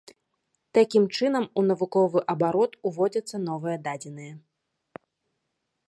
Такім 0.77 1.03
чынам 1.17 1.45
у 1.61 1.63
навуковы 1.69 2.19
абарот 2.35 2.71
уводзяцца 2.91 3.35
новыя 3.47 3.77
дадзеныя. 3.85 5.05